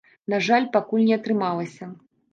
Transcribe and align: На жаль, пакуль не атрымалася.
На 0.33 0.39
жаль, 0.47 0.65
пакуль 0.77 1.05
не 1.09 1.15
атрымалася. 1.19 1.93